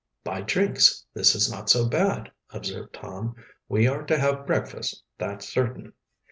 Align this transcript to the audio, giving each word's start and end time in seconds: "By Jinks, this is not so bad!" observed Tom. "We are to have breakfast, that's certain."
"By 0.23 0.41
Jinks, 0.41 1.05
this 1.13 1.35
is 1.35 1.51
not 1.51 1.69
so 1.69 1.87
bad!" 1.87 2.31
observed 2.49 2.91
Tom. 2.91 3.35
"We 3.69 3.85
are 3.87 4.01
to 4.07 4.17
have 4.17 4.47
breakfast, 4.47 5.03
that's 5.19 5.47
certain." 5.47 5.93